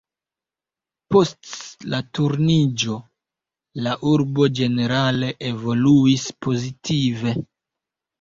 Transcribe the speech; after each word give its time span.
Post 1.15 1.83
la 1.93 1.97
Turniĝo 2.19 2.95
la 3.87 3.93
urbo 4.13 4.47
ĝenerale 4.61 5.29
evoluis 5.51 6.25
pozitive. 6.47 7.35